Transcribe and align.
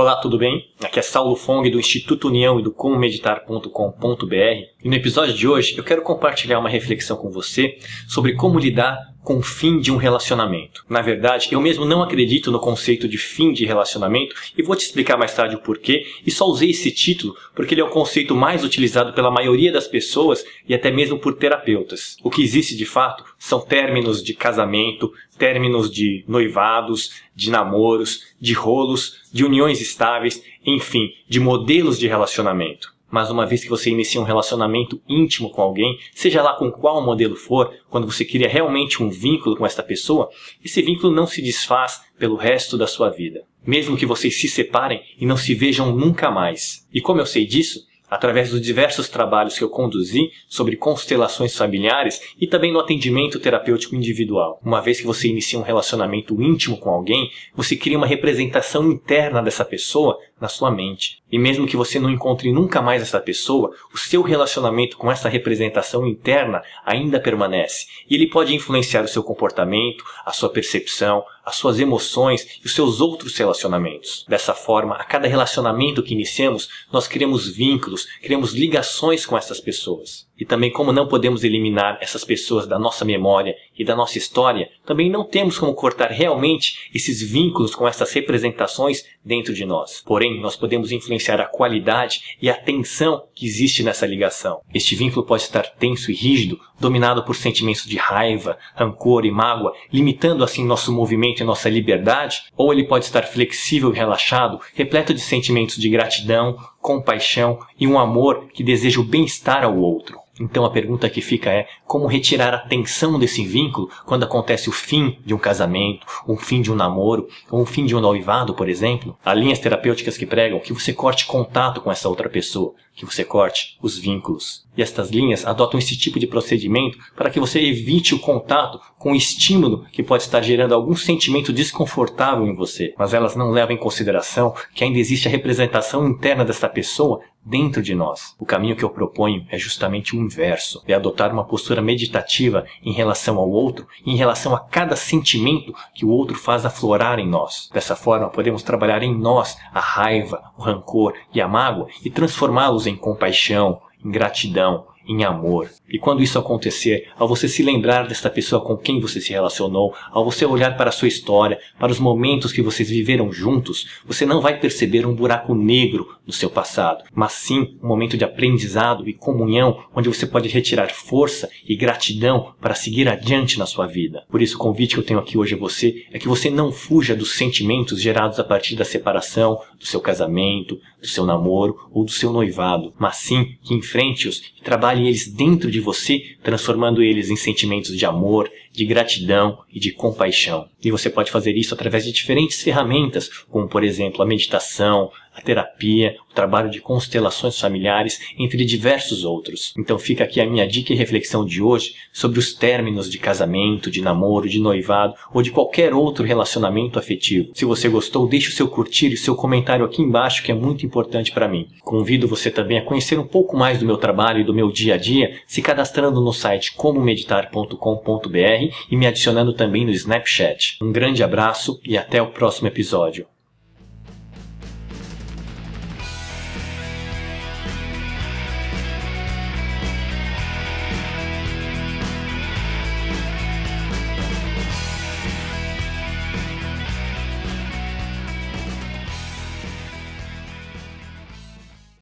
Olá, 0.00 0.16
tudo 0.16 0.38
bem? 0.38 0.66
Aqui 0.82 0.98
é 0.98 1.02
Saulo 1.02 1.36
Fong 1.36 1.68
do 1.68 1.78
Instituto 1.78 2.28
União 2.28 2.58
e 2.58 2.62
do 2.62 2.72
comomeditar.com.br 2.72 4.34
e 4.82 4.88
no 4.88 4.94
episódio 4.94 5.34
de 5.34 5.46
hoje 5.46 5.76
eu 5.76 5.84
quero 5.84 6.00
compartilhar 6.00 6.58
uma 6.58 6.70
reflexão 6.70 7.18
com 7.18 7.30
você 7.30 7.76
sobre 8.08 8.32
como 8.32 8.58
lidar 8.58 8.98
com 9.22 9.38
o 9.38 9.42
fim 9.42 9.78
de 9.78 9.92
um 9.92 9.96
relacionamento. 9.96 10.84
Na 10.88 11.02
verdade, 11.02 11.48
eu 11.50 11.60
mesmo 11.60 11.84
não 11.84 12.02
acredito 12.02 12.50
no 12.50 12.58
conceito 12.58 13.08
de 13.08 13.18
fim 13.18 13.52
de 13.52 13.66
relacionamento 13.66 14.34
e 14.56 14.62
vou 14.62 14.74
te 14.74 14.84
explicar 14.84 15.16
mais 15.16 15.34
tarde 15.34 15.56
o 15.56 15.60
porquê, 15.60 16.06
e 16.26 16.30
só 16.30 16.46
usei 16.46 16.70
esse 16.70 16.90
título 16.90 17.36
porque 17.54 17.74
ele 17.74 17.80
é 17.80 17.84
o 17.84 17.90
conceito 17.90 18.34
mais 18.34 18.64
utilizado 18.64 19.12
pela 19.12 19.30
maioria 19.30 19.72
das 19.72 19.86
pessoas 19.86 20.44
e 20.68 20.74
até 20.74 20.90
mesmo 20.90 21.18
por 21.18 21.34
terapeutas. 21.34 22.16
O 22.22 22.30
que 22.30 22.42
existe 22.42 22.76
de 22.76 22.86
fato 22.86 23.24
são 23.38 23.60
términos 23.60 24.22
de 24.22 24.34
casamento, 24.34 25.12
términos 25.38 25.90
de 25.90 26.24
noivados, 26.26 27.10
de 27.34 27.50
namoros, 27.50 28.34
de 28.40 28.52
rolos, 28.52 29.20
de 29.32 29.44
uniões 29.44 29.80
estáveis, 29.80 30.42
enfim, 30.64 31.12
de 31.28 31.40
modelos 31.40 31.98
de 31.98 32.06
relacionamento. 32.06 32.99
Mas 33.10 33.30
uma 33.30 33.44
vez 33.44 33.62
que 33.62 33.68
você 33.68 33.90
inicia 33.90 34.20
um 34.20 34.24
relacionamento 34.24 35.00
íntimo 35.08 35.50
com 35.50 35.60
alguém, 35.60 35.98
seja 36.14 36.42
lá 36.42 36.54
com 36.54 36.70
qual 36.70 37.02
modelo 37.02 37.34
for, 37.34 37.74
quando 37.88 38.10
você 38.10 38.24
cria 38.24 38.48
realmente 38.48 39.02
um 39.02 39.10
vínculo 39.10 39.56
com 39.56 39.66
esta 39.66 39.82
pessoa, 39.82 40.28
esse 40.64 40.80
vínculo 40.80 41.12
não 41.12 41.26
se 41.26 41.42
desfaz 41.42 42.02
pelo 42.18 42.36
resto 42.36 42.78
da 42.78 42.86
sua 42.86 43.10
vida. 43.10 43.42
Mesmo 43.66 43.96
que 43.96 44.06
vocês 44.06 44.40
se 44.40 44.48
separem 44.48 45.02
e 45.18 45.26
não 45.26 45.36
se 45.36 45.54
vejam 45.54 45.94
nunca 45.94 46.30
mais. 46.30 46.86
E 46.92 47.00
como 47.00 47.20
eu 47.20 47.26
sei 47.26 47.44
disso? 47.44 47.89
Através 48.10 48.50
dos 48.50 48.60
diversos 48.60 49.08
trabalhos 49.08 49.56
que 49.56 49.62
eu 49.62 49.70
conduzi 49.70 50.32
sobre 50.48 50.76
constelações 50.76 51.56
familiares 51.56 52.20
e 52.40 52.46
também 52.46 52.72
no 52.72 52.80
atendimento 52.80 53.38
terapêutico 53.38 53.94
individual. 53.94 54.60
Uma 54.64 54.80
vez 54.80 55.00
que 55.00 55.06
você 55.06 55.28
inicia 55.28 55.58
um 55.58 55.62
relacionamento 55.62 56.40
íntimo 56.42 56.76
com 56.76 56.90
alguém, 56.90 57.30
você 57.54 57.76
cria 57.76 57.96
uma 57.96 58.06
representação 58.06 58.90
interna 58.90 59.42
dessa 59.42 59.64
pessoa 59.64 60.18
na 60.40 60.48
sua 60.48 60.70
mente. 60.70 61.22
E 61.30 61.38
mesmo 61.38 61.66
que 61.66 61.76
você 61.76 62.00
não 62.00 62.10
encontre 62.10 62.50
nunca 62.50 62.80
mais 62.82 63.02
essa 63.02 63.20
pessoa, 63.20 63.70
o 63.94 63.98
seu 63.98 64.22
relacionamento 64.22 64.96
com 64.96 65.10
essa 65.10 65.28
representação 65.28 66.06
interna 66.06 66.62
ainda 66.84 67.20
permanece. 67.20 67.86
E 68.08 68.14
ele 68.14 68.28
pode 68.28 68.54
influenciar 68.54 69.04
o 69.04 69.08
seu 69.08 69.22
comportamento, 69.22 70.02
a 70.24 70.32
sua 70.32 70.48
percepção, 70.48 71.22
as 71.44 71.56
suas 71.56 71.78
emoções 71.78 72.60
e 72.62 72.66
os 72.66 72.74
seus 72.74 73.00
outros 73.00 73.36
relacionamentos. 73.36 74.24
Dessa 74.28 74.54
forma, 74.54 74.94
a 74.96 75.04
cada 75.04 75.28
relacionamento 75.28 76.02
que 76.02 76.14
iniciamos, 76.14 76.68
nós 76.92 77.06
criamos 77.06 77.48
vínculos, 77.48 78.06
criamos 78.22 78.52
ligações 78.52 79.26
com 79.26 79.36
essas 79.36 79.60
pessoas. 79.60 80.29
E 80.40 80.44
também, 80.46 80.70
como 80.70 80.90
não 80.90 81.06
podemos 81.06 81.44
eliminar 81.44 81.98
essas 82.00 82.24
pessoas 82.24 82.66
da 82.66 82.78
nossa 82.78 83.04
memória 83.04 83.54
e 83.78 83.84
da 83.84 83.94
nossa 83.94 84.16
história, 84.16 84.70
também 84.86 85.10
não 85.10 85.22
temos 85.22 85.58
como 85.58 85.74
cortar 85.74 86.10
realmente 86.10 86.88
esses 86.94 87.20
vínculos 87.20 87.74
com 87.74 87.86
essas 87.86 88.10
representações 88.12 89.04
dentro 89.22 89.52
de 89.52 89.66
nós. 89.66 90.02
Porém, 90.04 90.40
nós 90.40 90.56
podemos 90.56 90.90
influenciar 90.92 91.40
a 91.40 91.46
qualidade 91.46 92.36
e 92.40 92.48
a 92.48 92.54
tensão 92.54 93.24
que 93.34 93.46
existe 93.46 93.82
nessa 93.82 94.06
ligação. 94.06 94.62
Este 94.72 94.96
vínculo 94.96 95.26
pode 95.26 95.42
estar 95.42 95.62
tenso 95.62 96.10
e 96.10 96.14
rígido, 96.14 96.58
dominado 96.80 97.22
por 97.22 97.36
sentimentos 97.36 97.84
de 97.84 97.98
raiva, 97.98 98.58
rancor 98.74 99.26
e 99.26 99.30
mágoa, 99.30 99.74
limitando 99.92 100.42
assim 100.42 100.64
nosso 100.64 100.90
movimento 100.90 101.40
e 101.40 101.44
nossa 101.44 101.68
liberdade, 101.68 102.44
ou 102.56 102.72
ele 102.72 102.84
pode 102.84 103.04
estar 103.04 103.22
flexível 103.24 103.92
e 103.92 103.96
relaxado, 103.96 104.58
repleto 104.74 105.12
de 105.12 105.20
sentimentos 105.20 105.76
de 105.76 105.90
gratidão, 105.90 106.56
compaixão 106.80 107.58
e 107.78 107.86
um 107.86 107.98
amor 107.98 108.48
que 108.54 108.64
deseja 108.64 109.00
o 109.00 109.04
bem-estar 109.04 109.62
ao 109.64 109.76
outro. 109.76 110.18
Então 110.40 110.64
a 110.64 110.70
pergunta 110.70 111.10
que 111.10 111.20
fica 111.20 111.50
é 111.50 111.66
como 111.86 112.06
retirar 112.06 112.54
a 112.54 112.58
tensão 112.58 113.18
desse 113.18 113.44
vínculo 113.44 113.90
quando 114.06 114.24
acontece 114.24 114.70
o 114.70 114.72
fim 114.72 115.18
de 115.24 115.34
um 115.34 115.38
casamento, 115.38 116.06
o 116.26 116.36
fim 116.36 116.62
de 116.62 116.72
um 116.72 116.74
namoro, 116.74 117.28
ou 117.50 117.60
o 117.60 117.66
fim 117.66 117.84
de 117.84 117.94
um 117.94 118.00
noivado, 118.00 118.54
por 118.54 118.68
exemplo? 118.68 119.16
Há 119.22 119.34
linhas 119.34 119.58
terapêuticas 119.58 120.16
que 120.16 120.24
pregam 120.24 120.58
que 120.58 120.72
você 120.72 120.94
corte 120.94 121.26
contato 121.26 121.82
com 121.82 121.92
essa 121.92 122.08
outra 122.08 122.30
pessoa, 122.30 122.74
que 122.94 123.04
você 123.04 123.22
corte 123.22 123.78
os 123.82 123.98
vínculos. 123.98 124.66
E 124.76 124.82
estas 124.82 125.10
linhas 125.10 125.46
adotam 125.46 125.78
esse 125.78 125.96
tipo 125.96 126.18
de 126.18 126.26
procedimento 126.26 126.98
para 127.14 127.28
que 127.28 127.40
você 127.40 127.60
evite 127.60 128.14
o 128.14 128.18
contato 128.18 128.80
com 128.98 129.12
o 129.12 129.16
estímulo 129.16 129.84
que 129.92 130.02
pode 130.02 130.22
estar 130.22 130.40
gerando 130.40 130.74
algum 130.74 130.96
sentimento 130.96 131.52
desconfortável 131.52 132.46
em 132.46 132.54
você, 132.54 132.94
mas 132.98 133.12
elas 133.12 133.36
não 133.36 133.50
levam 133.50 133.74
em 133.74 133.78
consideração 133.78 134.54
que 134.74 134.84
ainda 134.84 134.98
existe 134.98 135.28
a 135.28 135.30
representação 135.30 136.06
interna 136.06 136.44
desta 136.44 136.68
pessoa 136.68 137.20
dentro 137.44 137.82
de 137.82 137.94
nós. 137.94 138.34
O 138.38 138.44
caminho 138.44 138.76
que 138.76 138.84
eu 138.84 138.90
proponho 138.90 139.46
é 139.50 139.58
justamente 139.58 140.14
o 140.14 140.20
inverso, 140.20 140.82
é 140.86 140.94
adotar 140.94 141.32
uma 141.32 141.44
postura 141.44 141.80
meditativa 141.80 142.64
em 142.82 142.92
relação 142.92 143.38
ao 143.38 143.50
outro, 143.50 143.86
em 144.06 144.16
relação 144.16 144.54
a 144.54 144.60
cada 144.60 144.96
sentimento 144.96 145.74
que 145.94 146.04
o 146.04 146.10
outro 146.10 146.36
faz 146.36 146.64
aflorar 146.64 147.18
em 147.18 147.28
nós. 147.28 147.68
Dessa 147.72 147.96
forma, 147.96 148.28
podemos 148.28 148.62
trabalhar 148.62 149.02
em 149.02 149.16
nós 149.16 149.56
a 149.72 149.80
raiva, 149.80 150.42
o 150.56 150.62
rancor 150.62 151.14
e 151.34 151.40
a 151.40 151.48
mágoa 151.48 151.88
e 152.04 152.10
transformá-los 152.10 152.86
em 152.86 152.96
compaixão, 152.96 153.80
em 154.04 154.10
gratidão, 154.10 154.86
em 155.10 155.24
amor. 155.24 155.68
E 155.88 155.98
quando 155.98 156.22
isso 156.22 156.38
acontecer, 156.38 157.08
ao 157.18 157.26
você 157.26 157.48
se 157.48 157.64
lembrar 157.64 158.06
desta 158.06 158.30
pessoa 158.30 158.64
com 158.64 158.76
quem 158.76 159.00
você 159.00 159.20
se 159.20 159.30
relacionou, 159.30 159.92
ao 160.12 160.24
você 160.24 160.46
olhar 160.46 160.76
para 160.76 160.90
a 160.90 160.92
sua 160.92 161.08
história, 161.08 161.58
para 161.80 161.90
os 161.90 161.98
momentos 161.98 162.52
que 162.52 162.62
vocês 162.62 162.88
viveram 162.88 163.32
juntos, 163.32 163.88
você 164.06 164.24
não 164.24 164.40
vai 164.40 164.60
perceber 164.60 165.04
um 165.04 165.14
buraco 165.14 165.52
negro 165.52 166.16
no 166.24 166.32
seu 166.32 166.48
passado, 166.48 167.02
mas 167.12 167.32
sim 167.32 167.76
um 167.82 167.88
momento 167.88 168.16
de 168.16 168.24
aprendizado 168.24 169.08
e 169.08 169.12
comunhão 169.12 169.82
onde 169.92 170.08
você 170.08 170.26
pode 170.26 170.48
retirar 170.48 170.92
força 170.92 171.50
e 171.68 171.74
gratidão 171.74 172.54
para 172.60 172.76
seguir 172.76 173.08
adiante 173.08 173.58
na 173.58 173.66
sua 173.66 173.86
vida. 173.86 174.22
Por 174.30 174.40
isso, 174.40 174.54
o 174.54 174.60
convite 174.60 174.94
que 174.94 175.00
eu 175.00 175.04
tenho 175.04 175.18
aqui 175.18 175.36
hoje 175.36 175.56
a 175.56 175.58
você 175.58 176.04
é 176.12 176.20
que 176.20 176.28
você 176.28 176.48
não 176.48 176.70
fuja 176.70 177.16
dos 177.16 177.32
sentimentos 177.36 178.00
gerados 178.00 178.38
a 178.38 178.44
partir 178.44 178.76
da 178.76 178.84
separação, 178.84 179.58
do 179.76 179.86
seu 179.86 180.00
casamento, 180.00 180.78
do 181.00 181.08
seu 181.08 181.26
namoro 181.26 181.76
ou 181.90 182.04
do 182.04 182.12
seu 182.12 182.32
noivado, 182.32 182.94
mas 182.96 183.16
sim 183.16 183.56
que 183.62 183.74
enfrente-os 183.74 184.42
e 184.56 184.62
trabalhe 184.62 184.99
eles 185.06 185.32
dentro 185.32 185.70
de 185.70 185.80
você, 185.80 186.22
transformando 186.42 187.02
eles 187.02 187.30
em 187.30 187.36
sentimentos 187.36 187.96
de 187.96 188.04
amor, 188.06 188.50
de 188.72 188.84
gratidão 188.84 189.58
e 189.72 189.80
de 189.80 189.92
compaixão. 189.92 190.68
E 190.82 190.90
você 190.90 191.10
pode 191.10 191.30
fazer 191.30 191.56
isso 191.56 191.74
através 191.74 192.04
de 192.04 192.12
diferentes 192.12 192.62
ferramentas, 192.62 193.28
como 193.48 193.68
por 193.68 193.84
exemplo 193.84 194.22
a 194.22 194.26
meditação, 194.26 195.10
a 195.34 195.40
terapia, 195.40 196.16
o 196.30 196.34
trabalho 196.34 196.70
de 196.70 196.80
constelações 196.80 197.58
familiares, 197.58 198.20
entre 198.38 198.64
diversos 198.64 199.24
outros. 199.24 199.72
Então 199.78 199.98
fica 199.98 200.24
aqui 200.24 200.40
a 200.40 200.46
minha 200.46 200.66
dica 200.66 200.92
e 200.92 200.96
reflexão 200.96 201.44
de 201.44 201.62
hoje 201.62 201.94
sobre 202.12 202.38
os 202.38 202.52
términos 202.52 203.10
de 203.10 203.18
casamento, 203.18 203.90
de 203.90 204.02
namoro, 204.02 204.48
de 204.48 204.60
noivado 204.60 205.14
ou 205.32 205.42
de 205.42 205.50
qualquer 205.50 205.94
outro 205.94 206.24
relacionamento 206.24 206.98
afetivo. 206.98 207.50
Se 207.54 207.64
você 207.64 207.88
gostou, 207.88 208.28
deixe 208.28 208.48
o 208.48 208.52
seu 208.52 208.68
curtir 208.68 209.08
e 209.08 209.14
o 209.14 209.18
seu 209.18 209.34
comentário 209.34 209.84
aqui 209.84 210.02
embaixo 210.02 210.42
que 210.42 210.52
é 210.52 210.54
muito 210.54 210.84
importante 210.84 211.32
para 211.32 211.48
mim. 211.48 211.68
Convido 211.80 212.28
você 212.28 212.50
também 212.50 212.78
a 212.78 212.84
conhecer 212.84 213.18
um 213.18 213.26
pouco 213.26 213.56
mais 213.56 213.78
do 213.78 213.86
meu 213.86 213.96
trabalho 213.96 214.40
e 214.40 214.44
do 214.44 214.54
meu 214.54 214.70
dia 214.70 214.94
a 214.94 214.98
dia, 214.98 215.40
se 215.46 215.62
cadastrando 215.62 216.20
no 216.20 216.32
site 216.32 216.74
comomeditar.com.br 216.74 218.74
e 218.90 218.96
me 218.96 219.06
adicionando 219.06 219.52
também 219.52 219.84
no 219.84 219.90
Snapchat. 219.90 220.78
Um 220.82 220.92
grande 220.92 221.22
abraço 221.22 221.80
e 221.84 221.96
até 221.96 222.20
o 222.20 222.30
próximo 222.30 222.68
episódio. 222.68 223.29